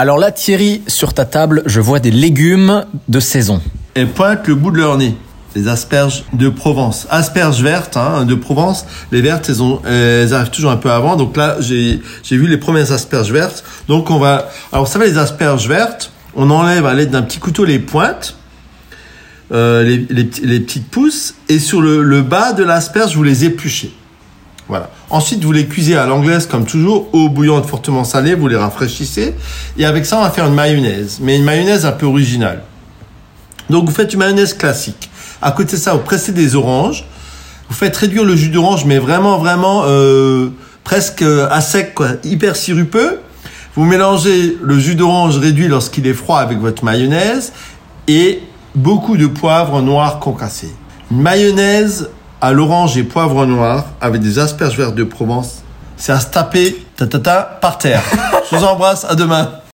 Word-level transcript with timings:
Alors 0.00 0.16
là, 0.16 0.30
Thierry, 0.30 0.82
sur 0.86 1.12
ta 1.12 1.24
table, 1.24 1.64
je 1.66 1.80
vois 1.80 1.98
des 1.98 2.12
légumes 2.12 2.84
de 3.08 3.18
saison. 3.18 3.60
Elles 3.94 4.06
pointent 4.08 4.46
le 4.46 4.54
bout 4.54 4.70
de 4.70 4.76
leur 4.76 4.96
nez. 4.96 5.16
Les 5.56 5.66
asperges 5.66 6.22
de 6.32 6.48
Provence. 6.48 7.08
Asperges 7.10 7.62
vertes 7.62 7.96
hein, 7.96 8.24
de 8.24 8.36
Provence. 8.36 8.86
Les 9.10 9.20
vertes, 9.20 9.50
elles, 9.50 9.90
elles 9.92 10.32
arrivent 10.34 10.50
toujours 10.50 10.70
un 10.70 10.76
peu 10.76 10.92
avant. 10.92 11.16
Donc 11.16 11.36
là, 11.36 11.56
j'ai 11.60 12.00
vu 12.30 12.46
les 12.46 12.58
premières 12.58 12.92
asperges 12.92 13.32
vertes. 13.32 13.64
Donc 13.88 14.10
on 14.12 14.20
va... 14.20 14.48
Alors 14.72 14.86
vous 14.86 14.92
savez, 14.92 15.06
les 15.08 15.18
asperges 15.18 15.66
vertes, 15.66 16.12
on 16.36 16.48
enlève 16.50 16.86
à 16.86 16.94
l'aide 16.94 17.10
d'un 17.10 17.22
petit 17.22 17.40
couteau 17.40 17.64
les 17.64 17.80
pointes. 17.80 18.36
euh, 19.50 19.82
les, 19.82 20.06
les, 20.10 20.30
les 20.42 20.60
petites 20.60 20.88
pousses 20.88 21.34
et 21.48 21.58
sur 21.58 21.80
le, 21.80 22.02
le 22.02 22.22
bas 22.22 22.52
de 22.52 22.62
l'asperge 22.62 23.16
vous 23.16 23.24
les 23.24 23.44
épluchez. 23.44 23.92
Voilà. 24.68 24.90
Ensuite 25.08 25.42
vous 25.42 25.52
les 25.52 25.66
cuisez 25.66 25.96
à 25.96 26.06
l'anglaise 26.06 26.46
comme 26.46 26.66
toujours, 26.66 27.08
eau 27.14 27.30
bouillante 27.30 27.66
fortement 27.66 28.04
salée, 28.04 28.34
vous 28.34 28.48
les 28.48 28.56
rafraîchissez 28.56 29.34
et 29.78 29.84
avec 29.86 30.04
ça 30.04 30.18
on 30.18 30.22
va 30.22 30.30
faire 30.30 30.46
une 30.46 30.54
mayonnaise, 30.54 31.18
mais 31.22 31.36
une 31.36 31.44
mayonnaise 31.44 31.86
un 31.86 31.92
peu 31.92 32.04
originale. 32.06 32.62
Donc 33.70 33.86
vous 33.86 33.94
faites 33.94 34.12
une 34.12 34.18
mayonnaise 34.18 34.52
classique. 34.52 35.10
À 35.40 35.52
côté 35.52 35.76
de 35.76 35.80
ça 35.80 35.94
vous 35.94 36.00
pressez 36.00 36.32
des 36.32 36.54
oranges, 36.54 37.06
vous 37.68 37.74
faites 37.74 37.96
réduire 37.96 38.24
le 38.24 38.36
jus 38.36 38.50
d'orange 38.50 38.84
mais 38.84 38.98
vraiment 38.98 39.38
vraiment 39.38 39.84
euh, 39.86 40.50
presque 40.84 41.22
à 41.22 41.60
sec 41.62 41.96
hyper 42.24 42.54
sirupeux. 42.54 43.20
Vous 43.74 43.84
mélangez 43.84 44.58
le 44.60 44.78
jus 44.78 44.96
d'orange 44.96 45.38
réduit 45.38 45.68
lorsqu'il 45.68 46.06
est 46.06 46.14
froid 46.14 46.40
avec 46.40 46.58
votre 46.58 46.84
mayonnaise 46.84 47.52
et 48.06 48.42
beaucoup 48.74 49.16
de 49.16 49.26
poivre 49.26 49.80
noir 49.80 50.18
concassé. 50.18 50.68
Une 51.10 51.22
mayonnaise 51.22 52.10
à 52.40 52.52
l'orange 52.52 52.96
et 52.96 53.02
poivre 53.02 53.46
noir 53.46 53.84
avec 54.00 54.20
des 54.20 54.38
asperges 54.38 54.76
vertes 54.76 54.94
de 54.94 55.04
Provence. 55.04 55.62
C'est 55.96 56.12
à 56.12 56.20
se 56.20 56.28
taper 56.28 56.86
ta, 56.96 57.06
ta, 57.06 57.18
ta, 57.18 57.42
par 57.60 57.78
terre. 57.78 58.02
Je 58.50 58.56
vous 58.56 58.64
embrasse, 58.64 59.04
à 59.04 59.14
demain. 59.14 59.50